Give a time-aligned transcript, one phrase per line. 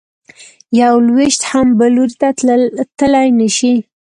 [0.81, 2.29] یو لویشت هم بل لوري ته
[2.99, 3.75] تلی نه شې.